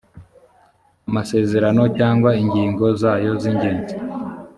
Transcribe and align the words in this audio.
amasezerano 1.09 1.83
cyangwa 1.97 2.29
ingingo 2.41 2.85
zayo 3.01 3.31
z 3.41 3.43
ingenzi 3.51 3.95